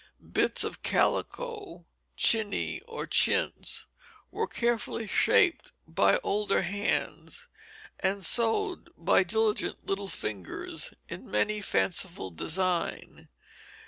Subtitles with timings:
[0.33, 3.85] Bits of calico "chiney" or chintz
[4.31, 7.47] were carefully shaped by older hands,
[7.99, 13.27] and sewed by diligent little fingers into many fanciful designs.